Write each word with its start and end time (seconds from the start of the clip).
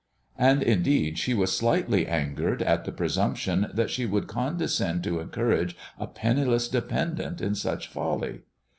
And, 0.39 0.63
indeed, 0.63 1.19
she 1.19 1.35
was 1.35 1.55
slightly 1.55 2.07
angered 2.07 2.63
at 2.63 2.85
the 2.85 2.91
presumption 2.91 3.67
that 3.71 3.91
she 3.91 4.07
would 4.07 4.25
condescend 4.25 5.03
to 5.03 5.19
encourage 5.19 5.77
a 5.99 6.07
penniless 6.07 6.67
dependent 6.67 7.39
in 7.39 7.53
such 7.53 7.87
folly. 7.87 8.41